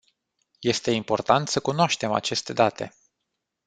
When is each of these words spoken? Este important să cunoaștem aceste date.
Este 0.59 0.91
important 0.91 1.47
să 1.47 1.59
cunoaștem 1.59 2.11
aceste 2.11 2.53
date. 2.53 2.95